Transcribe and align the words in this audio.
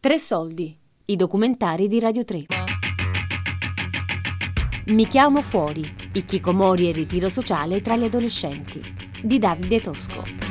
Tre 0.00 0.16
soldi, 0.16 0.78
i 1.06 1.16
documentari 1.16 1.88
di 1.88 1.98
Radio 1.98 2.22
3. 2.22 2.44
Mi 4.86 5.08
chiamo 5.08 5.42
fuori, 5.42 5.92
i 6.12 6.24
chicomori 6.24 6.86
e 6.86 6.90
il 6.90 6.94
ritiro 6.94 7.28
sociale 7.28 7.80
tra 7.80 7.96
gli 7.96 8.04
adolescenti, 8.04 8.80
di 9.20 9.38
Davide 9.38 9.80
Tosco. 9.80 10.47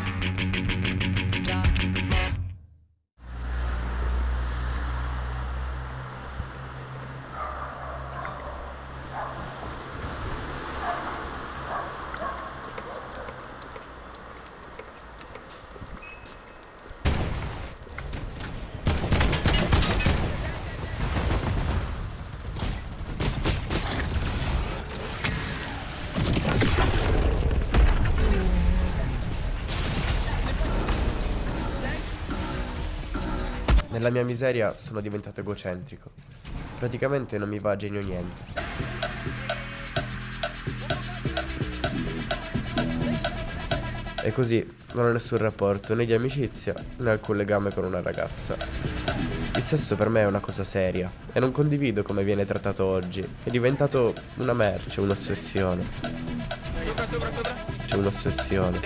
Nella 34.08 34.20
mia 34.20 34.28
miseria 34.30 34.78
sono 34.78 35.02
diventato 35.02 35.42
egocentrico. 35.42 36.12
Praticamente 36.80 37.38
non 37.38 37.50
mi 37.50 37.60
va 37.60 37.72
a 37.72 37.76
genio 37.76 38.02
niente. 38.02 38.42
E 44.24 44.32
così 44.32 44.66
non 44.94 45.08
ho 45.08 45.12
nessun 45.12 45.40
rapporto 45.40 45.94
né 45.94 46.06
di 46.06 46.14
amicizia 46.14 46.74
né 47.00 47.10
alcun 47.10 47.36
legame 47.36 47.74
con 47.74 47.84
una 47.84 48.00
ragazza. 48.02 48.56
Il 49.54 49.62
sesso 49.62 49.98
per 49.98 50.08
me 50.08 50.22
è 50.22 50.26
una 50.26 50.40
cosa 50.40 50.64
seria 50.64 51.12
e 51.34 51.42
non 51.42 51.52
condivido 51.52 52.02
come 52.02 52.24
viene 52.24 52.46
trattato 52.46 52.86
oggi. 52.86 53.28
È 53.44 53.50
diventato 53.50 54.14
una 54.36 54.54
merce, 54.54 55.02
un'ossessione. 55.02 55.84
Sopra, 56.86 57.06
sopra. 57.06 57.54
C'è 57.86 57.96
un'ossessione. 57.96 58.80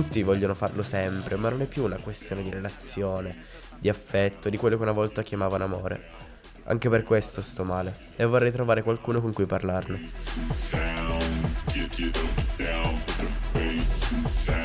Tutti 0.00 0.22
vogliono 0.22 0.54
farlo 0.54 0.82
sempre, 0.82 1.36
ma 1.36 1.50
non 1.50 1.60
è 1.60 1.66
più 1.66 1.84
una 1.84 1.98
questione 2.02 2.42
di 2.42 2.48
relazione, 2.48 3.36
di 3.78 3.90
affetto, 3.90 4.48
di 4.48 4.56
quello 4.56 4.78
che 4.78 4.82
una 4.82 4.92
volta 4.92 5.22
chiamavano 5.22 5.64
amore. 5.64 6.00
Anche 6.64 6.88
per 6.88 7.02
questo 7.02 7.42
sto 7.42 7.64
male 7.64 7.94
e 8.16 8.24
vorrei 8.24 8.50
trovare 8.50 8.82
qualcuno 8.82 9.20
con 9.20 9.34
cui 9.34 9.44
parlarne. 9.44 10.00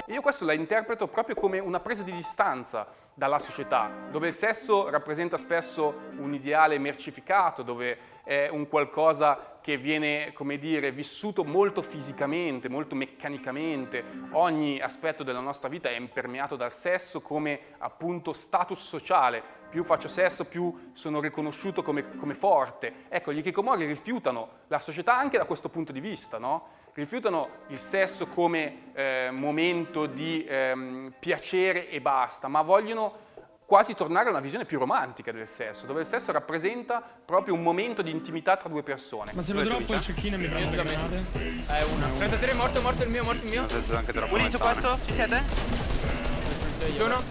Io 0.08 0.21
questo 0.21 0.45
la 0.45 0.53
interpreto 0.53 1.08
proprio 1.08 1.35
come 1.35 1.59
una 1.59 1.80
presa 1.80 2.03
di 2.03 2.11
distanza 2.11 2.88
dalla 3.13 3.39
società, 3.39 4.07
dove 4.09 4.27
il 4.27 4.33
sesso 4.33 4.89
rappresenta 4.89 5.38
spesso 5.38 5.94
un 6.17 6.33
ideale 6.33 6.77
mercificato, 6.80 7.63
dove 7.63 7.97
è 8.23 8.47
un 8.49 8.67
qualcosa 8.67 9.57
che 9.61 9.77
viene, 9.77 10.31
come 10.33 10.57
dire, 10.57 10.91
vissuto 10.91 11.44
molto 11.44 11.81
fisicamente, 11.81 12.69
molto 12.69 12.95
meccanicamente. 12.95 14.03
Ogni 14.31 14.80
aspetto 14.80 15.23
della 15.23 15.39
nostra 15.39 15.69
vita 15.69 15.89
è 15.89 15.95
impermeato 15.95 16.55
dal 16.55 16.72
sesso 16.72 17.22
come 17.22 17.59
appunto 17.79 18.31
status 18.31 18.79
sociale. 18.79 19.44
Più 19.69 19.83
faccio 19.83 20.07
sesso, 20.07 20.45
più 20.45 20.91
sono 20.94 21.19
riconosciuto 21.19 21.81
come, 21.81 22.16
come 22.16 22.33
forte. 22.33 23.05
Ecco, 23.09 23.33
gli 23.33 23.41
Kikomori 23.41 23.85
rifiutano 23.85 24.50
la 24.67 24.79
società 24.79 25.17
anche 25.17 25.38
da 25.38 25.45
questo 25.45 25.69
punto 25.69 25.91
di 25.91 26.00
vista, 26.00 26.38
no? 26.38 26.83
Rifiutano 26.95 27.49
il 27.67 27.79
sesso 27.79 28.27
come 28.27 28.91
eh, 28.93 29.29
momento 29.29 30.06
di 30.06 30.45
ehm, 30.47 31.13
piacere 31.19 31.89
e 31.89 32.00
basta, 32.00 32.47
ma 32.47 32.61
vogliono 32.61 33.23
quasi 33.66 33.95
tornare 33.95 34.28
a 34.28 34.29
una 34.29 34.39
visione 34.39 34.63
più 34.63 34.79
romantica 34.79 35.33
del 35.33 35.47
sesso, 35.47 35.85
dove 35.85 36.01
il 36.01 36.06
sesso 36.06 36.31
rappresenta 36.31 37.01
proprio 37.01 37.53
un 37.53 37.61
momento 37.61 38.01
di 38.01 38.11
intimità 38.11 38.56
tra 38.56 38.69
due 38.69 38.81
persone. 38.81 39.31
Ma 39.33 39.41
se 39.41 39.51
lo 39.51 39.63
droppo 39.63 39.94
il 39.94 40.00
cecchino 40.00 40.38
mi 40.38 40.47
prendo 40.47 40.75
la 40.78 40.83
granate? 40.83 41.25
È 41.67 41.83
una. 41.83 42.07
33 42.07 42.53
morto, 42.53 42.81
morto 42.81 43.03
il 43.03 43.09
mio, 43.09 43.23
morto 43.25 43.44
il 43.44 43.51
mio. 43.51 43.66
Uni 44.29 44.50
su 44.50 44.57
questo? 44.57 44.97
Ci 45.06 45.13
siete? 45.13 45.44
Ci 46.85 46.94
sono? 46.94 47.22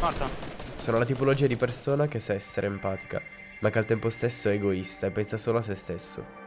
Morto. 0.00 0.28
Sono 0.76 0.98
la 0.98 1.04
tipologia 1.04 1.48
di 1.48 1.56
persona 1.56 2.06
che 2.06 2.20
sa 2.20 2.34
essere 2.34 2.68
empatica, 2.68 3.20
ma 3.60 3.70
che 3.70 3.78
al 3.78 3.86
tempo 3.86 4.10
stesso 4.10 4.48
è 4.48 4.52
egoista 4.52 5.08
e 5.08 5.10
pensa 5.10 5.36
solo 5.36 5.58
a 5.58 5.62
se 5.62 5.74
stesso. 5.74 6.43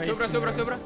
Sopra, 0.00 0.26
sopra, 0.26 0.52
sopra. 0.52 0.78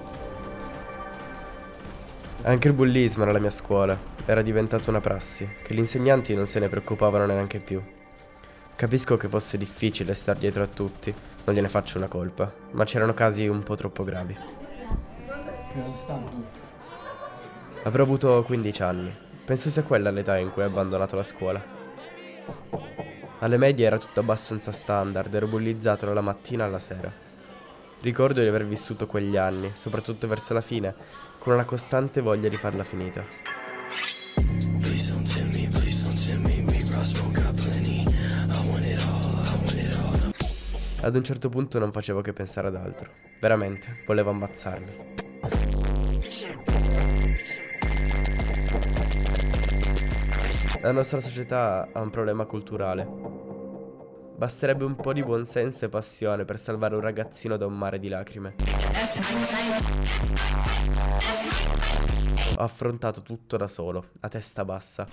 Anche 2.42 2.68
il 2.68 2.74
bullismo 2.74 3.24
nella 3.24 3.38
mia 3.38 3.50
scuola 3.50 3.96
era 4.24 4.42
diventato 4.42 4.90
una 4.90 5.00
prassi, 5.00 5.48
che 5.62 5.74
gli 5.74 5.78
insegnanti 5.78 6.34
non 6.34 6.46
se 6.46 6.58
ne 6.58 6.68
preoccupavano 6.68 7.24
neanche 7.24 7.60
più. 7.60 7.80
Capisco 8.74 9.16
che 9.16 9.28
fosse 9.28 9.56
difficile 9.58 10.12
star 10.14 10.36
dietro 10.36 10.64
a 10.64 10.66
tutti, 10.66 11.14
non 11.44 11.54
gliene 11.54 11.68
faccio 11.68 11.98
una 11.98 12.08
colpa, 12.08 12.52
ma 12.72 12.84
c'erano 12.84 13.14
casi 13.14 13.46
un 13.46 13.62
po' 13.62 13.76
troppo 13.76 14.02
gravi. 14.04 14.36
Avrò 17.84 18.02
avuto 18.02 18.42
15 18.42 18.82
anni. 18.82 19.16
Penso 19.44 19.70
sia 19.70 19.84
quella 19.84 20.10
l'età 20.10 20.36
in 20.36 20.50
cui 20.50 20.62
ho 20.62 20.66
abbandonato 20.66 21.14
la 21.14 21.22
scuola. 21.22 21.62
Alle 23.38 23.56
medie 23.56 23.86
era 23.86 23.98
tutto 23.98 24.18
abbastanza 24.20 24.72
standard, 24.72 25.32
ero 25.32 25.46
bullizzato 25.46 26.06
dalla 26.06 26.20
mattina 26.20 26.64
alla 26.64 26.80
sera. 26.80 27.25
Ricordo 28.00 28.40
di 28.40 28.46
aver 28.46 28.66
vissuto 28.66 29.06
quegli 29.06 29.36
anni, 29.36 29.70
soprattutto 29.74 30.28
verso 30.28 30.54
la 30.54 30.60
fine, 30.60 30.94
con 31.38 31.54
una 31.54 31.64
costante 31.64 32.20
voglia 32.20 32.48
di 32.48 32.56
farla 32.56 32.84
finita. 32.84 33.24
Ad 41.00 41.14
un 41.14 41.22
certo 41.22 41.48
punto 41.48 41.78
non 41.78 41.92
facevo 41.92 42.20
che 42.20 42.32
pensare 42.32 42.68
ad 42.68 42.76
altro. 42.76 43.10
Veramente, 43.40 44.02
volevo 44.06 44.30
ammazzarmi. 44.30 45.14
La 50.80 50.92
nostra 50.92 51.20
società 51.20 51.88
ha 51.92 52.00
un 52.00 52.10
problema 52.10 52.44
culturale. 52.44 53.35
Basterebbe 54.36 54.84
un 54.84 54.96
po' 54.96 55.14
di 55.14 55.22
buonsenso 55.22 55.86
e 55.86 55.88
passione 55.88 56.44
per 56.44 56.58
salvare 56.58 56.94
un 56.94 57.00
ragazzino 57.00 57.56
da 57.56 57.64
un 57.64 57.72
mare 57.72 57.98
di 57.98 58.08
lacrime. 58.08 58.54
Ho 62.56 62.62
affrontato 62.62 63.22
tutto 63.22 63.56
da 63.56 63.66
solo, 63.66 64.10
a 64.20 64.28
testa 64.28 64.66
bassa. 64.66 65.08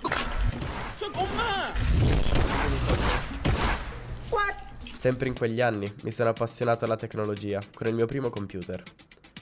Sempre 4.92 5.28
in 5.28 5.34
quegli 5.34 5.62
anni 5.62 5.90
mi 6.02 6.10
sono 6.10 6.28
appassionato 6.28 6.84
alla 6.84 6.96
tecnologia 6.96 7.60
con 7.74 7.86
il 7.86 7.94
mio 7.94 8.04
primo 8.04 8.28
computer. 8.28 8.82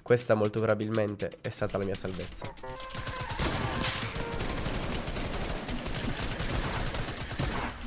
Questa 0.00 0.34
molto 0.34 0.60
probabilmente 0.60 1.38
è 1.40 1.50
stata 1.50 1.76
la 1.76 1.84
mia 1.84 1.96
salvezza. 1.96 2.52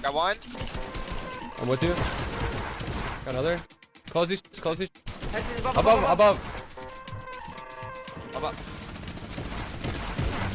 Got 0.01 0.13
one. 0.13 1.14
I'm 1.61 1.67
with 1.69 1.81
you. 1.83 1.93
Got 3.23 3.33
another. 3.33 3.59
Close 4.09 4.27
these. 4.29 4.41
Close 4.59 4.77
these. 4.79 4.91
Above. 5.75 6.05
Above. 6.05 6.39
Above. 8.35 8.55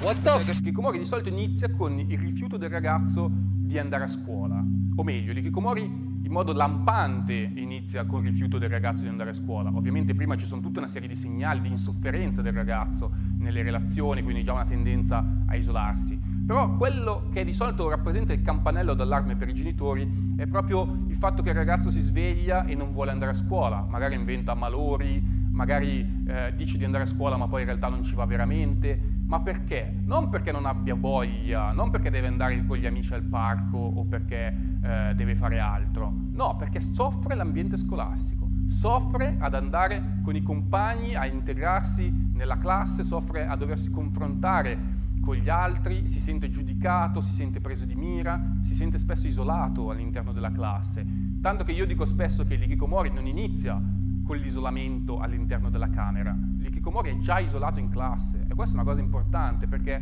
What 0.02 0.20
the? 0.22 0.30
F- 0.30 0.58
L'Ikikomori 0.58 0.98
di 0.98 1.04
solito 1.04 1.28
inizia 1.28 1.70
con 1.70 1.98
il 1.98 2.18
rifiuto 2.18 2.56
del 2.56 2.70
ragazzo 2.70 3.28
di 3.30 3.78
andare 3.78 4.04
a 4.04 4.08
scuola. 4.08 4.62
O 4.96 5.02
meglio, 5.02 5.32
l'Ikikomori 5.32 5.82
in 5.82 6.30
modo 6.32 6.52
lampante 6.52 7.34
inizia 7.34 8.04
col 8.04 8.22
rifiuto 8.22 8.58
del 8.58 8.68
ragazzo 8.70 9.02
di 9.02 9.08
andare 9.08 9.30
a 9.30 9.34
scuola. 9.34 9.70
Ovviamente 9.74 10.14
prima 10.14 10.36
ci 10.36 10.46
sono 10.46 10.60
tutta 10.60 10.78
una 10.78 10.88
serie 10.88 11.08
di 11.08 11.16
segnali 11.16 11.60
di 11.60 11.68
insofferenza 11.68 12.40
del 12.42 12.52
ragazzo 12.52 13.10
nelle 13.38 13.62
relazioni, 13.62 14.22
quindi 14.22 14.44
già 14.44 14.52
una 14.52 14.64
tendenza 14.64 15.24
a 15.46 15.56
isolarsi. 15.56 16.29
Però 16.46 16.76
quello 16.76 17.28
che 17.32 17.44
di 17.44 17.52
solito 17.52 17.88
rappresenta 17.88 18.32
il 18.32 18.42
campanello 18.42 18.94
d'allarme 18.94 19.36
per 19.36 19.48
i 19.48 19.54
genitori 19.54 20.34
è 20.36 20.46
proprio 20.46 21.04
il 21.08 21.16
fatto 21.16 21.42
che 21.42 21.50
il 21.50 21.54
ragazzo 21.54 21.90
si 21.90 22.00
sveglia 22.00 22.64
e 22.64 22.74
non 22.74 22.90
vuole 22.90 23.10
andare 23.10 23.30
a 23.30 23.34
scuola, 23.34 23.86
magari 23.88 24.14
inventa 24.14 24.54
malori, 24.54 25.22
magari 25.52 26.24
eh, 26.26 26.54
dice 26.56 26.78
di 26.78 26.84
andare 26.84 27.04
a 27.04 27.06
scuola 27.06 27.36
ma 27.36 27.48
poi 27.48 27.60
in 27.60 27.66
realtà 27.66 27.88
non 27.88 28.02
ci 28.02 28.14
va 28.14 28.24
veramente. 28.24 29.18
Ma 29.26 29.40
perché? 29.40 30.00
Non 30.06 30.28
perché 30.28 30.50
non 30.50 30.66
abbia 30.66 30.96
voglia, 30.96 31.70
non 31.70 31.90
perché 31.90 32.10
deve 32.10 32.26
andare 32.26 32.64
con 32.66 32.76
gli 32.76 32.86
amici 32.86 33.14
al 33.14 33.22
parco 33.22 33.76
o 33.76 34.04
perché 34.04 34.52
eh, 34.82 35.12
deve 35.14 35.36
fare 35.36 35.60
altro. 35.60 36.12
No, 36.32 36.56
perché 36.56 36.80
soffre 36.80 37.36
l'ambiente 37.36 37.76
scolastico, 37.76 38.48
soffre 38.66 39.36
ad 39.38 39.54
andare 39.54 40.18
con 40.24 40.34
i 40.34 40.42
compagni, 40.42 41.14
a 41.14 41.26
integrarsi 41.26 42.12
nella 42.32 42.58
classe, 42.58 43.04
soffre 43.04 43.46
a 43.46 43.54
doversi 43.54 43.90
confrontare 43.90 44.98
con 45.20 45.36
gli 45.36 45.48
altri, 45.48 46.08
si 46.08 46.18
sente 46.18 46.50
giudicato, 46.50 47.20
si 47.20 47.32
sente 47.32 47.60
preso 47.60 47.84
di 47.84 47.94
mira, 47.94 48.56
si 48.62 48.74
sente 48.74 48.98
spesso 48.98 49.26
isolato 49.26 49.90
all'interno 49.90 50.32
della 50.32 50.50
classe. 50.50 51.06
Tanto 51.40 51.62
che 51.64 51.72
io 51.72 51.86
dico 51.86 52.04
spesso 52.06 52.44
che 52.44 52.56
l'Ikikomori 52.56 53.10
non 53.12 53.26
inizia 53.26 53.80
con 54.24 54.36
l'isolamento 54.36 55.18
all'interno 55.18 55.70
della 55.70 55.90
camera. 55.90 56.36
L'Ikikomori 56.58 57.10
è 57.10 57.18
già 57.18 57.38
isolato 57.38 57.78
in 57.78 57.88
classe. 57.88 58.46
questa 58.54 58.76
è 58.76 58.80
una 58.80 58.88
cosa 58.88 59.00
importante 59.02 59.66
perché 59.66 60.00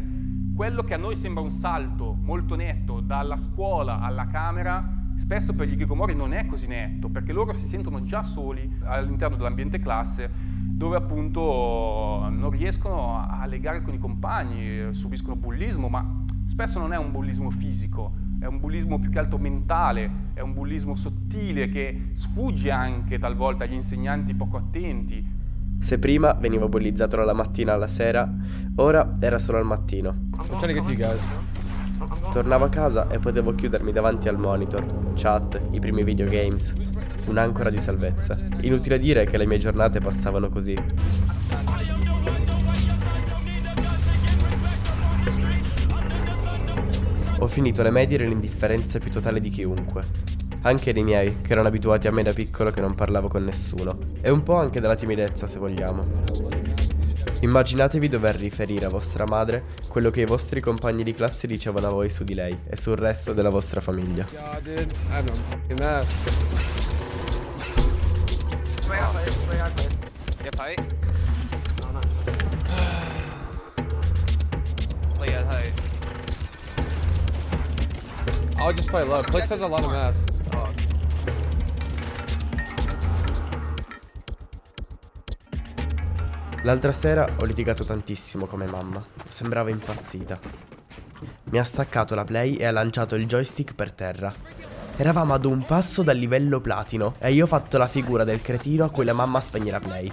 quello 0.55 0.83
che 0.83 0.95
a 0.95 0.99
noi 0.99 1.15
sembra 1.17 1.43
un 1.43 1.51
salto 1.51 2.19
molto 2.21 2.57
netto 2.57 3.01
dalla 3.01 3.37
scuola 3.37 4.01
alla 4.01 4.27
camera 4.27 5.07
spesso 5.15 5.55
per 5.55 5.69
gli 5.69 5.73
hikikomori 5.73 6.15
non 6.15 6.33
è 6.33 6.47
così 6.47 6.67
netto 6.67 7.09
perché 7.09 7.33
loro 7.33 7.53
si 7.53 7.67
sentono 7.67 8.03
già 8.03 8.25
soli 8.25 8.69
all'interno 8.83 9.37
dell'ambiente 9.37 9.79
classe 9.79 10.58
dove 10.79 10.95
appunto 10.95 12.29
non 12.31 12.51
riescono 12.51 13.19
a 13.29 13.45
legare 13.47 13.83
con 13.83 13.95
i 13.95 13.99
compagni, 13.99 14.95
subiscono 14.95 15.35
bullismo, 15.35 15.89
ma 15.89 16.25
spesso 16.47 16.79
non 16.79 16.93
è 16.93 16.97
un 16.97 17.11
bullismo 17.11 17.51
fisico, 17.51 18.13
è 18.39 18.47
un 18.47 18.61
bullismo 18.61 19.01
più 19.01 19.11
che 19.11 19.19
altro 19.19 19.39
mentale, 19.39 20.09
è 20.35 20.41
un 20.41 20.55
bullismo 20.55 20.95
sottile 20.95 21.69
che 21.69 22.11
sfugge 22.13 22.71
anche 22.71 23.19
talvolta 23.19 23.65
agli 23.65 23.73
insegnanti 23.73 24.37
poco 24.37 24.57
attenti. 24.57 25.27
Se 25.81 25.99
prima 25.99 26.35
veniva 26.35 26.69
bullizzato 26.69 27.17
dalla 27.17 27.33
mattina 27.33 27.73
alla 27.73 27.89
sera, 27.89 28.33
ora 28.77 29.17
era 29.19 29.41
solo 29.41 29.59
al 29.59 29.65
mattino. 29.65 30.29
Tornavo 32.31 32.67
a 32.67 32.69
casa 32.69 33.09
e 33.09 33.19
potevo 33.19 33.53
chiudermi 33.53 33.91
davanti 33.91 34.29
al 34.29 34.39
monitor, 34.39 35.13
chat, 35.15 35.61
i 35.73 35.81
primi 35.81 36.05
videogames, 36.05 36.73
un'ancora 37.29 37.71
di 37.71 37.81
salvezza. 37.81 38.39
Inutile 38.61 38.99
dire 38.99 39.27
che 39.27 39.39
le 39.39 39.47
mie 39.47 39.59
giornate 39.59 40.01
passavano 40.01 40.49
così. 40.49 40.77
Ho 47.41 47.47
finito 47.47 47.83
le 47.83 47.91
medie 47.91 48.19
nell'indifferenza 48.19 48.99
più 48.99 49.11
totale 49.11 49.41
di 49.41 49.49
chiunque. 49.49 50.03
Anche 50.63 50.93
dei 50.93 51.05
miei, 51.05 51.37
che 51.41 51.53
erano 51.53 51.69
abituati 51.69 52.09
a 52.09 52.11
me 52.11 52.25
da 52.25 52.33
piccolo 52.33 52.71
che 52.71 52.81
non 52.81 52.97
parlavo 52.97 53.29
con 53.29 53.45
nessuno. 53.45 53.97
E 54.21 54.29
un 54.31 54.43
po' 54.43 54.57
anche 54.57 54.81
della 54.81 54.97
timidezza, 54.97 55.47
se 55.47 55.59
vogliamo. 55.59 56.67
Immaginatevi 57.41 58.09
dover 58.09 58.35
riferire 58.35 58.87
a 58.87 58.89
vostra 58.89 59.25
madre 59.25 59.63
quello 59.87 60.11
che 60.11 60.23
i 60.23 60.27
vostri 60.27 60.61
compagni 60.61 61.05
di 61.05 61.15
classe 61.15 61.47
dicevano 61.47 61.87
a 61.87 61.91
voi 61.91 62.11
su 62.11 62.25
di 62.25 62.35
lei 62.35 62.59
e 62.69 62.77
sul 62.77 62.97
resto 62.97 63.33
della 63.33 63.51
vostra 63.51 63.81
famiglia. 63.81 64.27
Dude. 68.89 68.97
I 68.97 69.01
have 69.01 69.15
no 69.15 69.21
fucking 69.21 69.59
mask. 72.65 73.05
Yeah. 75.21 75.65
I'll 78.57 78.73
just 78.73 78.89
play 78.89 79.05
low. 79.05 79.23
Plix 79.25 79.51
has 79.51 79.61
a 79.61 79.67
lot 79.67 79.85
of 79.85 79.91
mass. 79.91 80.25
L'altra 86.63 86.93
sera 86.93 87.29
ho 87.39 87.45
litigato 87.45 87.85
tantissimo 87.85 88.47
come 88.47 88.67
mamma. 88.67 89.05
Sembrava 89.29 89.69
impazzita. 89.69 90.39
Mi 91.45 91.59
ha 91.59 91.65
staccato 91.65 92.15
la 92.15 92.25
play 92.25 92.55
e 92.57 92.65
ha 92.65 92.73
lanciato 92.73 93.17
il 93.17 93.27
joystick 93.27 93.75
per 93.75 93.93
terra. 93.93 94.35
Eravamo 95.01 95.33
ad 95.33 95.45
un 95.45 95.65
passo 95.65 96.03
dal 96.03 96.17
livello 96.17 96.61
platino 96.61 97.15
e 97.21 97.33
io 97.33 97.45
ho 97.45 97.47
fatto 97.47 97.79
la 97.79 97.87
figura 97.87 98.25
del 98.25 98.43
cretino 98.43 98.83
a 98.83 98.91
cui 98.91 99.05
la 99.05 99.13
mamma 99.13 99.41
spegne 99.41 99.71
la 99.71 99.79
play. 99.79 100.09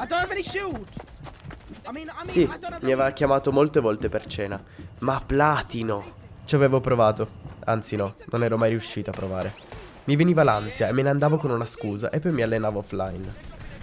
Sì, 2.22 2.48
mi 2.82 2.92
aveva 2.92 3.10
chiamato 3.10 3.52
molte 3.52 3.80
volte 3.80 4.10
per 4.10 4.28
cena. 4.28 4.64
Ma 5.00 5.20
platino! 5.26 6.14
Ci 6.46 6.54
avevo 6.54 6.82
provato. 6.82 7.28
Anzi 7.66 7.96
no, 7.96 8.14
non 8.26 8.44
ero 8.44 8.60
mai 8.60 8.70
riuscito 8.70 9.10
a 9.10 9.14
provare. 9.14 9.56
Mi 10.04 10.16
veniva 10.16 10.44
l'ansia 10.44 10.88
e 10.88 10.92
me 10.92 11.02
ne 11.02 11.10
andavo 11.10 11.38
con 11.38 11.50
una 11.50 11.66
scusa 11.66 12.12
e 12.12 12.20
poi 12.20 12.34
mi 12.34 12.44
allenavo 12.44 12.78
offline. 12.78 13.34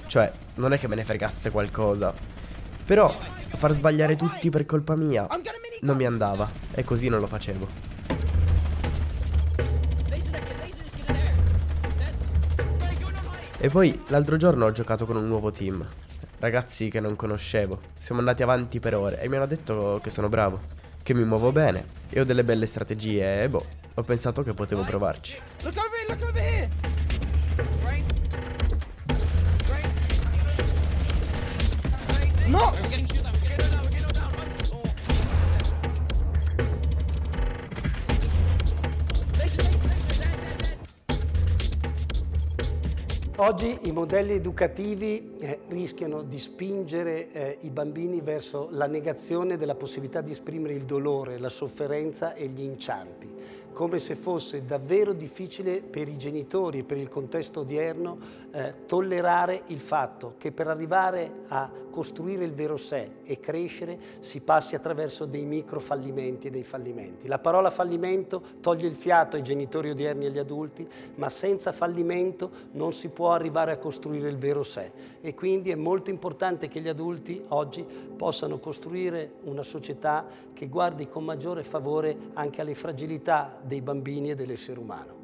Cioè, 0.06 0.30
non 0.54 0.72
è 0.72 0.78
che 0.78 0.86
me 0.86 0.94
ne 0.94 1.04
fregasse 1.04 1.50
qualcosa. 1.50 2.14
Però, 2.86 3.12
far 3.56 3.72
sbagliare 3.72 4.14
tutti 4.14 4.50
per 4.50 4.64
colpa 4.66 4.94
mia 4.94 5.26
non 5.80 5.96
mi 5.96 6.06
andava 6.06 6.48
e 6.70 6.84
così 6.84 7.08
non 7.08 7.18
lo 7.18 7.26
facevo. 7.26 7.91
E 13.62 13.68
poi 13.68 14.02
l'altro 14.08 14.36
giorno 14.36 14.64
ho 14.64 14.72
giocato 14.72 15.06
con 15.06 15.14
un 15.14 15.28
nuovo 15.28 15.52
team. 15.52 15.86
Ragazzi 16.40 16.90
che 16.90 16.98
non 16.98 17.14
conoscevo. 17.14 17.80
Siamo 17.96 18.18
andati 18.18 18.42
avanti 18.42 18.80
per 18.80 18.96
ore 18.96 19.20
e 19.20 19.28
mi 19.28 19.36
hanno 19.36 19.46
detto 19.46 20.00
che 20.02 20.10
sono 20.10 20.28
bravo, 20.28 20.58
che 21.00 21.14
mi 21.14 21.22
muovo 21.22 21.52
bene 21.52 21.84
e 22.08 22.18
ho 22.18 22.24
delle 22.24 22.42
belle 22.42 22.66
strategie 22.66 23.44
e 23.44 23.48
boh, 23.48 23.64
ho 23.94 24.02
pensato 24.02 24.42
che 24.42 24.52
potevo 24.52 24.82
provarci. 24.82 25.38
Look 25.62 25.76
over 25.76 26.08
look 26.08 26.28
over 26.28 26.42
here. 26.42 26.68
No! 32.48 33.31
Oggi 43.44 43.76
i 43.82 43.90
modelli 43.90 44.34
educativi 44.34 45.31
eh, 45.42 45.58
rischiano 45.68 46.22
di 46.22 46.38
spingere 46.38 47.32
eh, 47.32 47.58
i 47.62 47.70
bambini 47.70 48.20
verso 48.20 48.68
la 48.70 48.86
negazione 48.86 49.56
della 49.56 49.74
possibilità 49.74 50.20
di 50.20 50.30
esprimere 50.30 50.74
il 50.74 50.84
dolore, 50.84 51.38
la 51.38 51.48
sofferenza 51.48 52.32
e 52.34 52.46
gli 52.46 52.62
inciampi, 52.62 53.28
come 53.72 53.98
se 53.98 54.14
fosse 54.14 54.64
davvero 54.64 55.12
difficile 55.12 55.80
per 55.80 56.06
i 56.06 56.16
genitori 56.16 56.80
e 56.80 56.84
per 56.84 56.96
il 56.96 57.08
contesto 57.08 57.60
odierno 57.60 58.18
eh, 58.52 58.86
tollerare 58.86 59.62
il 59.66 59.80
fatto 59.80 60.34
che 60.38 60.52
per 60.52 60.68
arrivare 60.68 61.44
a 61.48 61.68
costruire 61.90 62.44
il 62.44 62.52
vero 62.52 62.76
sé 62.76 63.10
e 63.24 63.40
crescere 63.40 63.98
si 64.20 64.40
passi 64.40 64.74
attraverso 64.74 65.24
dei 65.24 65.44
micro 65.44 65.80
fallimenti 65.80 66.46
e 66.46 66.50
dei 66.50 66.62
fallimenti. 66.62 67.26
La 67.26 67.38
parola 67.38 67.70
fallimento 67.70 68.42
toglie 68.60 68.86
il 68.86 68.94
fiato 68.94 69.36
ai 69.36 69.42
genitori 69.42 69.90
odierni 69.90 70.24
e 70.24 70.28
agli 70.28 70.38
adulti, 70.38 70.86
ma 71.16 71.28
senza 71.28 71.72
fallimento 71.72 72.50
non 72.72 72.92
si 72.92 73.08
può 73.08 73.32
arrivare 73.32 73.72
a 73.72 73.78
costruire 73.78 74.28
il 74.28 74.38
vero 74.38 74.62
sé 74.62 74.90
e 75.32 75.34
quindi 75.34 75.70
è 75.70 75.74
molto 75.74 76.10
importante 76.10 76.68
che 76.68 76.80
gli 76.82 76.88
adulti 76.88 77.42
oggi 77.48 77.82
possano 77.82 78.58
costruire 78.58 79.36
una 79.44 79.62
società 79.62 80.26
che 80.52 80.68
guardi 80.68 81.08
con 81.08 81.24
maggiore 81.24 81.62
favore 81.62 82.14
anche 82.34 82.60
alle 82.60 82.74
fragilità 82.74 83.58
dei 83.62 83.80
bambini 83.80 84.30
e 84.30 84.34
dell'essere 84.34 84.78
umano. 84.78 85.21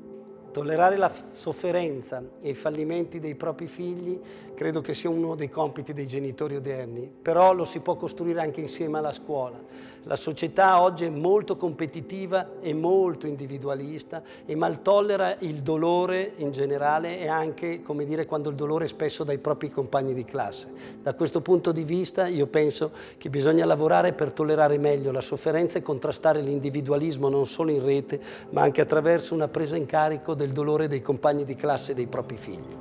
Tollerare 0.50 0.96
la 0.96 1.12
sofferenza 1.32 2.22
e 2.40 2.50
i 2.50 2.54
fallimenti 2.54 3.20
dei 3.20 3.34
propri 3.34 3.66
figli 3.66 4.18
credo 4.54 4.80
che 4.80 4.94
sia 4.94 5.08
uno 5.08 5.36
dei 5.36 5.48
compiti 5.48 5.92
dei 5.92 6.06
genitori 6.06 6.56
odierni, 6.56 7.08
però 7.22 7.52
lo 7.52 7.64
si 7.64 7.78
può 7.78 7.94
costruire 7.94 8.40
anche 8.40 8.60
insieme 8.60 8.98
alla 8.98 9.12
scuola. 9.12 9.56
La 10.04 10.16
società 10.16 10.80
oggi 10.80 11.04
è 11.04 11.10
molto 11.10 11.56
competitiva 11.56 12.60
e 12.60 12.72
molto 12.72 13.26
individualista 13.26 14.22
e 14.46 14.56
mal 14.56 14.80
tollera 14.80 15.36
il 15.40 15.60
dolore 15.60 16.32
in 16.36 16.50
generale 16.50 17.20
e 17.20 17.28
anche, 17.28 17.82
come 17.82 18.04
dire, 18.04 18.24
quando 18.24 18.48
il 18.48 18.56
dolore 18.56 18.86
è 18.86 18.88
spesso 18.88 19.22
dai 19.22 19.38
propri 19.38 19.70
compagni 19.70 20.14
di 20.14 20.24
classe. 20.24 20.72
Da 21.02 21.14
questo 21.14 21.40
punto 21.42 21.72
di 21.72 21.84
vista 21.84 22.26
io 22.26 22.46
penso 22.46 22.90
che 23.18 23.28
bisogna 23.28 23.66
lavorare 23.66 24.12
per 24.12 24.32
tollerare 24.32 24.78
meglio 24.78 25.12
la 25.12 25.20
sofferenza 25.20 25.78
e 25.78 25.82
contrastare 25.82 26.40
l'individualismo 26.40 27.28
non 27.28 27.46
solo 27.46 27.70
in 27.70 27.84
rete, 27.84 28.18
ma 28.50 28.62
anche 28.62 28.80
attraverso 28.80 29.34
una 29.34 29.48
presa 29.48 29.76
in 29.76 29.84
carico 29.84 30.34
del 30.38 30.52
dolore 30.52 30.86
dei 30.86 31.02
compagni 31.02 31.44
di 31.44 31.56
classe 31.56 31.92
e 31.92 31.94
dei 31.96 32.06
propri 32.06 32.36
figli. 32.36 32.76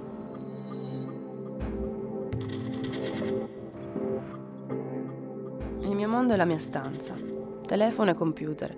Il 5.79 5.95
mio 5.95 6.07
mondo 6.07 6.33
è 6.33 6.37
la 6.37 6.45
mia 6.45 6.59
stanza. 6.59 7.15
Telefono 7.65 8.11
e 8.11 8.13
computer. 8.13 8.77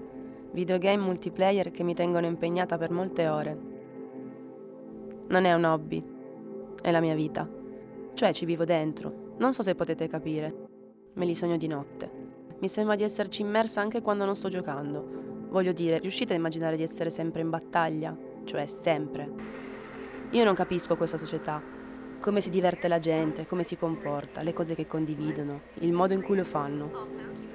Videogame 0.52 1.04
multiplayer 1.04 1.70
che 1.72 1.84
mi 1.84 1.94
tengono 1.94 2.26
impegnata 2.26 2.78
per 2.78 2.92
molte 2.92 3.28
ore. 3.28 3.58
Non 5.28 5.44
è 5.44 5.54
un 5.54 5.66
hobby, 5.66 6.02
è 6.82 6.90
la 6.90 7.02
mia 7.02 7.14
vita. 7.14 7.48
Cioè 8.14 8.34
ci 8.34 8.46
vivo 8.46 8.64
dentro. 8.64 9.36
Non 9.38 9.54
so 9.54 9.62
se 9.62 9.76
potete 9.76 10.08
capire. 10.08 10.68
Me 11.14 11.26
li 11.26 11.36
sogno 11.36 11.58
di 11.58 11.68
notte. 11.68 12.10
Mi 12.60 12.70
sembra 12.70 12.96
di 12.96 13.04
esserci 13.04 13.42
immersa 13.42 13.82
anche 13.82 14.02
quando 14.02 14.26
non 14.26 14.36
sto 14.36 14.48
giocando. 14.48 15.06
Voglio 15.50 15.74
dire, 15.74 16.00
riuscite 16.00 16.34
a 16.34 16.38
immaginare 16.38 16.78
di 16.78 16.84
essere 16.84 17.10
sempre 17.10 17.42
in 17.42 17.50
battaglia? 17.50 18.29
Cioè 18.50 18.66
sempre. 18.66 19.30
Io 20.32 20.44
non 20.44 20.56
capisco 20.56 20.96
questa 20.98 21.18
società. 21.18 21.62
Come 22.20 22.42
si 22.42 22.50
diverte 22.50 22.88
la 22.88 22.98
gente, 22.98 23.46
come 23.46 23.62
si 23.62 23.78
comporta, 23.78 24.42
le 24.42 24.54
cose 24.54 24.74
che 24.74 24.88
condividono, 24.88 25.62
il 25.82 25.94
modo 25.94 26.16
in 26.16 26.24
cui 26.24 26.36
lo 26.36 26.44
fanno. 26.44 27.06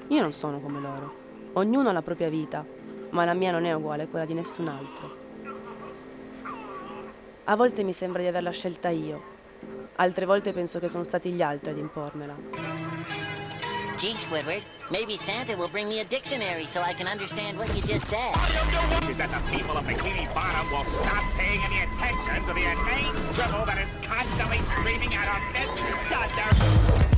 Io 0.06 0.20
non 0.20 0.32
sono 0.32 0.60
come 0.60 0.78
loro. 0.78 1.12
Ognuno 1.54 1.88
ha 1.88 1.92
la 1.92 2.00
propria 2.00 2.28
vita, 2.28 2.64
ma 3.10 3.24
la 3.24 3.34
mia 3.34 3.50
non 3.50 3.64
è 3.64 3.72
uguale 3.72 4.04
a 4.04 4.06
quella 4.06 4.24
di 4.24 4.34
nessun 4.34 4.68
altro. 4.68 5.16
A 7.42 7.56
volte 7.56 7.82
mi 7.82 7.92
sembra 7.92 8.22
di 8.22 8.28
averla 8.28 8.50
scelta 8.52 8.88
io, 8.90 9.20
altre 9.96 10.26
volte 10.26 10.52
penso 10.52 10.78
che 10.78 10.86
sono 10.86 11.02
stati 11.02 11.32
gli 11.32 11.42
altri 11.42 11.70
ad 11.70 11.78
impormela. 11.78 12.83
Gee, 14.04 14.12
Squidward, 14.12 14.62
maybe 14.90 15.16
Santa 15.16 15.56
will 15.56 15.68
bring 15.68 15.88
me 15.88 16.00
a 16.00 16.04
dictionary 16.04 16.66
so 16.66 16.82
I 16.82 16.92
can 16.92 17.06
understand 17.06 17.56
what 17.56 17.74
you 17.74 17.80
just 17.80 18.06
said. 18.08 18.34
is 19.08 19.16
that 19.16 19.30
the 19.32 19.56
people 19.56 19.78
of 19.78 19.86
Bikini 19.86 20.28
Bottom 20.34 20.70
will 20.70 20.84
stop 20.84 21.24
paying 21.38 21.62
any 21.64 21.80
attention 21.80 22.44
to 22.44 22.52
the 22.52 22.60
inane 22.60 23.14
dribble 23.32 23.64
that 23.64 23.78
is 23.78 23.94
constantly 24.06 24.58
screaming 24.76 25.14
out 25.14 25.34
of 25.34 25.52
this 25.54 25.70
thunder. 26.12 27.13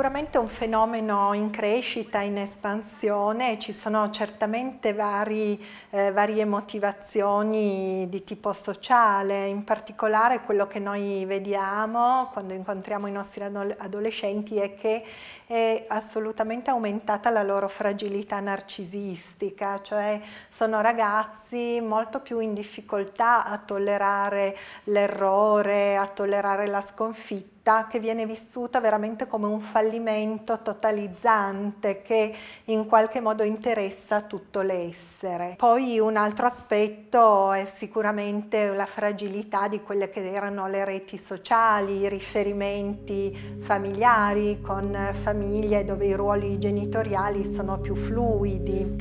Sicuramente 0.00 0.38
un 0.38 0.48
fenomeno 0.48 1.34
in 1.34 1.50
crescita, 1.50 2.22
in 2.22 2.38
espansione, 2.38 3.58
ci 3.58 3.74
sono 3.78 4.08
certamente 4.08 4.94
vari, 4.94 5.62
eh, 5.90 6.10
varie 6.10 6.46
motivazioni 6.46 8.06
di 8.08 8.24
tipo 8.24 8.54
sociale, 8.54 9.48
in 9.48 9.62
particolare 9.62 10.40
quello 10.40 10.66
che 10.66 10.78
noi 10.78 11.26
vediamo 11.26 12.30
quando 12.32 12.54
incontriamo 12.54 13.08
i 13.08 13.12
nostri 13.12 13.42
adolescenti 13.42 14.56
è 14.56 14.74
che 14.74 15.04
è 15.44 15.84
assolutamente 15.88 16.70
aumentata 16.70 17.28
la 17.28 17.42
loro 17.42 17.68
fragilità 17.68 18.40
narcisistica, 18.40 19.82
cioè 19.82 20.18
sono 20.48 20.80
ragazzi 20.80 21.78
molto 21.82 22.20
più 22.20 22.38
in 22.38 22.54
difficoltà 22.54 23.44
a 23.44 23.58
tollerare 23.58 24.56
l'errore, 24.84 25.98
a 25.98 26.06
tollerare 26.06 26.68
la 26.68 26.80
sconfitta 26.80 27.59
che 27.88 27.98
viene 27.98 28.26
vissuta 28.26 28.80
veramente 28.80 29.26
come 29.26 29.46
un 29.46 29.60
fallimento 29.60 30.60
totalizzante 30.62 32.02
che 32.02 32.34
in 32.64 32.86
qualche 32.86 33.20
modo 33.20 33.42
interessa 33.42 34.22
tutto 34.22 34.60
l'essere. 34.60 35.54
Poi 35.56 35.98
un 35.98 36.16
altro 36.16 36.46
aspetto 36.46 37.52
è 37.52 37.70
sicuramente 37.76 38.74
la 38.74 38.86
fragilità 38.86 39.68
di 39.68 39.80
quelle 39.82 40.10
che 40.10 40.32
erano 40.32 40.68
le 40.68 40.84
reti 40.84 41.16
sociali, 41.16 42.00
i 42.00 42.08
riferimenti 42.08 43.58
familiari 43.60 44.60
con 44.60 44.96
famiglie 45.20 45.84
dove 45.84 46.06
i 46.06 46.14
ruoli 46.14 46.58
genitoriali 46.58 47.52
sono 47.52 47.78
più 47.78 47.94
fluidi. 47.94 48.96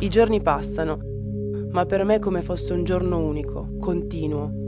I 0.00 0.08
giorni 0.08 0.40
passano, 0.40 0.98
ma 1.70 1.84
per 1.84 2.04
me 2.04 2.18
come 2.18 2.40
fosse 2.40 2.72
un 2.72 2.84
giorno 2.84 3.18
unico, 3.18 3.68
continuo 3.80 4.66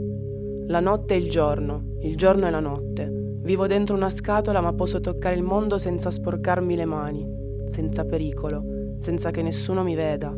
la 0.67 0.79
notte 0.79 1.15
e 1.15 1.17
il 1.17 1.29
giorno, 1.29 1.95
il 2.01 2.15
giorno 2.15 2.47
e 2.47 2.49
la 2.49 2.59
notte. 2.59 3.09
Vivo 3.43 3.67
dentro 3.67 3.95
una 3.95 4.09
scatola 4.09 4.61
ma 4.61 4.73
posso 4.73 4.99
toccare 4.99 5.35
il 5.35 5.43
mondo 5.43 5.77
senza 5.77 6.11
sporcarmi 6.11 6.75
le 6.75 6.85
mani, 6.85 7.27
senza 7.67 8.05
pericolo, 8.05 8.63
senza 8.99 9.31
che 9.31 9.41
nessuno 9.41 9.83
mi 9.83 9.95
veda. 9.95 10.33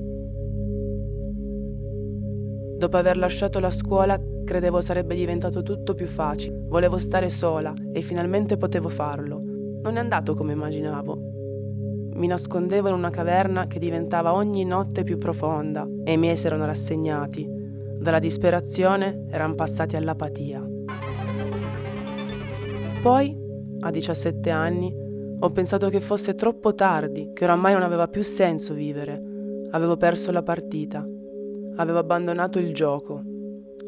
Dopo 2.77 2.97
aver 2.97 3.17
lasciato 3.17 3.59
la 3.59 3.71
scuola 3.71 4.19
credevo 4.43 4.81
sarebbe 4.81 5.15
diventato 5.15 5.61
tutto 5.61 5.93
più 5.93 6.07
facile. 6.07 6.63
Volevo 6.67 6.97
stare 6.97 7.29
sola 7.29 7.73
e 7.93 8.01
finalmente 8.01 8.57
potevo 8.57 8.89
farlo. 8.89 9.41
Non 9.81 9.97
è 9.97 9.99
andato 9.99 10.33
come 10.33 10.53
immaginavo. 10.53 11.31
Mi 12.15 12.27
nascondevo 12.27 12.87
in 12.87 12.93
una 12.93 13.09
caverna 13.09 13.67
che 13.67 13.79
diventava 13.79 14.33
ogni 14.33 14.65
notte 14.65 15.03
più 15.03 15.17
profonda 15.17 15.87
e 16.03 16.13
i 16.13 16.17
miei 16.17 16.37
si 16.37 16.45
erano 16.45 16.65
rassegnati 16.65 17.52
dalla 18.03 18.19
disperazione 18.19 19.25
erano 19.31 19.55
passati 19.55 19.95
all'apatia. 19.95 20.63
Poi, 23.01 23.35
a 23.79 23.89
17 23.89 24.49
anni, 24.51 24.93
ho 25.39 25.49
pensato 25.49 25.89
che 25.89 25.99
fosse 25.99 26.35
troppo 26.35 26.75
tardi, 26.75 27.31
che 27.33 27.43
oramai 27.43 27.73
non 27.73 27.81
aveva 27.81 28.07
più 28.07 28.23
senso 28.23 28.73
vivere. 28.73 29.19
Avevo 29.71 29.97
perso 29.97 30.31
la 30.31 30.43
partita, 30.43 31.03
avevo 31.77 31.97
abbandonato 31.97 32.59
il 32.59 32.73
gioco, 32.73 33.21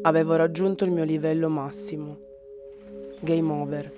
avevo 0.02 0.34
raggiunto 0.34 0.84
il 0.84 0.90
mio 0.90 1.04
livello 1.04 1.48
massimo. 1.48 2.18
Game 3.20 3.52
over. 3.52 3.92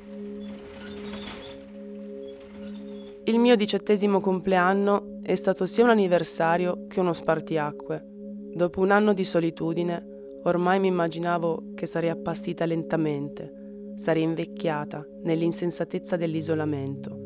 Il 3.25 3.39
mio 3.39 3.57
diciottesimo 3.57 4.21
compleanno 4.21 5.19
è 5.23 5.35
stato 5.35 5.67
sia 5.67 5.85
un 5.85 5.91
anniversario 5.91 6.87
che 6.87 7.01
uno 7.01 7.13
spartiacque. 7.13 8.18
Dopo 8.55 8.81
un 8.81 8.91
anno 8.91 9.13
di 9.13 9.25
solitudine, 9.25 10.41
ormai 10.45 10.81
mi 10.81 10.89
immaginavo 10.89 11.73
che 11.75 11.87
sarei 11.87 12.11
appassita 12.11 12.65
lentamente, 12.67 13.93
sarei 13.95 14.23
invecchiata 14.23 15.07
nell'insensatezza 15.23 16.17
dell'isolamento. 16.17 17.17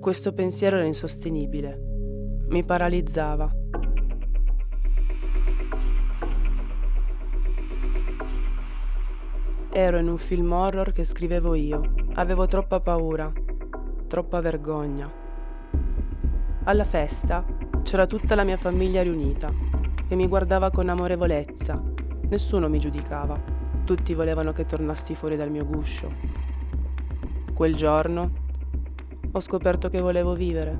Questo 0.00 0.32
pensiero 0.32 0.76
era 0.76 0.84
insostenibile, 0.84 1.80
mi 2.48 2.64
paralizzava. 2.64 3.50
Ero 9.70 9.98
in 9.98 10.08
un 10.08 10.18
film 10.18 10.52
horror 10.52 10.92
che 10.92 11.04
scrivevo 11.04 11.54
io, 11.54 11.94
avevo 12.14 12.46
troppa 12.46 12.80
paura, 12.80 13.32
troppa 14.06 14.40
vergogna. 14.40 15.10
Alla 16.64 16.84
festa 16.84 17.44
c'era 17.92 18.06
tutta 18.06 18.34
la 18.34 18.44
mia 18.44 18.56
famiglia 18.56 19.02
riunita, 19.02 19.52
che 20.08 20.14
mi 20.14 20.26
guardava 20.26 20.70
con 20.70 20.88
amorevolezza. 20.88 21.78
Nessuno 22.30 22.70
mi 22.70 22.78
giudicava, 22.78 23.38
tutti 23.84 24.14
volevano 24.14 24.54
che 24.54 24.64
tornassi 24.64 25.14
fuori 25.14 25.36
dal 25.36 25.50
mio 25.50 25.66
guscio. 25.66 26.10
Quel 27.52 27.74
giorno 27.74 28.30
ho 29.30 29.40
scoperto 29.40 29.90
che 29.90 30.00
volevo 30.00 30.32
vivere, 30.32 30.78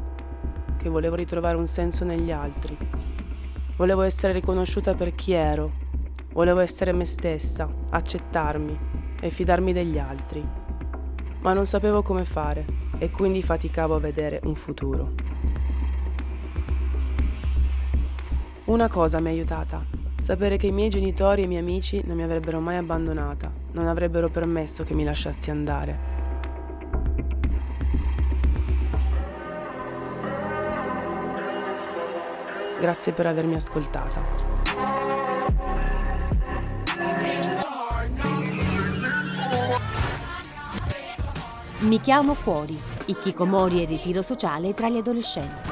che 0.78 0.88
volevo 0.88 1.14
ritrovare 1.14 1.58
un 1.58 1.66
senso 1.66 2.06
negli 2.06 2.32
altri. 2.32 2.74
Volevo 3.76 4.00
essere 4.00 4.32
riconosciuta 4.32 4.94
per 4.94 5.14
chi 5.14 5.32
ero, 5.32 5.70
volevo 6.32 6.60
essere 6.60 6.92
me 6.92 7.04
stessa, 7.04 7.68
accettarmi 7.90 8.78
e 9.20 9.28
fidarmi 9.28 9.74
degli 9.74 9.98
altri. 9.98 10.42
Ma 11.42 11.52
non 11.52 11.66
sapevo 11.66 12.00
come 12.00 12.24
fare 12.24 12.64
e 12.96 13.10
quindi 13.10 13.42
faticavo 13.42 13.96
a 13.96 14.00
vedere 14.00 14.40
un 14.44 14.54
futuro. 14.54 15.51
Una 18.64 18.88
cosa 18.88 19.20
mi 19.20 19.26
ha 19.26 19.30
aiutata, 19.32 19.84
sapere 20.18 20.56
che 20.56 20.68
i 20.68 20.72
miei 20.72 20.88
genitori 20.88 21.42
e 21.42 21.44
i 21.46 21.48
miei 21.48 21.60
amici 21.60 22.00
non 22.06 22.16
mi 22.16 22.22
avrebbero 22.22 22.60
mai 22.60 22.76
abbandonata, 22.76 23.50
non 23.72 23.88
avrebbero 23.88 24.28
permesso 24.28 24.84
che 24.84 24.94
mi 24.94 25.02
lasciassi 25.02 25.50
andare. 25.50 25.98
Grazie 32.80 33.12
per 33.12 33.26
avermi 33.26 33.56
ascoltata. 33.56 34.22
Mi 41.80 42.00
chiamo 42.00 42.34
fuori, 42.34 42.78
i 43.06 43.16
Kikomori 43.18 43.82
e 43.82 43.86
ritiro 43.86 44.22
sociale 44.22 44.72
tra 44.72 44.88
gli 44.88 44.98
adolescenti. 44.98 45.71